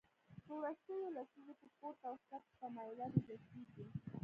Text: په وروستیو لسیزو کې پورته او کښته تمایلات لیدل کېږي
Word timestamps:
په 0.45 0.51
وروستیو 0.59 1.13
لسیزو 1.15 1.53
کې 1.59 1.67
پورته 1.77 2.03
او 2.09 2.15
کښته 2.27 2.53
تمایلات 2.61 3.13
لیدل 3.15 3.39
کېږي 3.51 3.85